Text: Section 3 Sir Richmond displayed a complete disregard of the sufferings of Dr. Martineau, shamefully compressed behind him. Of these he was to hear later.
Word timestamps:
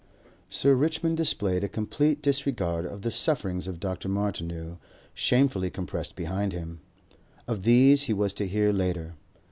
Section 0.01 0.31
3 0.31 0.33
Sir 0.49 0.73
Richmond 0.73 1.17
displayed 1.17 1.63
a 1.63 1.67
complete 1.69 2.23
disregard 2.23 2.87
of 2.87 3.03
the 3.03 3.11
sufferings 3.11 3.67
of 3.67 3.79
Dr. 3.79 4.09
Martineau, 4.09 4.79
shamefully 5.13 5.69
compressed 5.69 6.15
behind 6.15 6.53
him. 6.53 6.79
Of 7.47 7.61
these 7.61 8.05
he 8.05 8.13
was 8.13 8.33
to 8.33 8.47
hear 8.47 8.73
later. 8.73 9.13